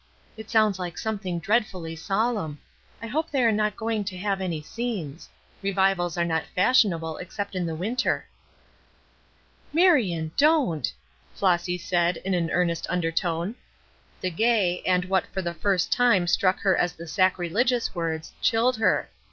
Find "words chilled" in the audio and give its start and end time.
17.93-18.77